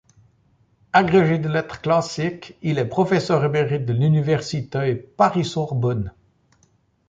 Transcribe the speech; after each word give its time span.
Agrégé 0.93 1.37
de 1.37 1.47
lettres 1.47 1.79
classiques, 1.79 2.57
il 2.63 2.79
est 2.79 2.85
professeur 2.89 3.43
émérite 3.45 3.85
de 3.85 3.93
l'université 3.93 4.95
Paris-Sorbonne. 4.95 6.11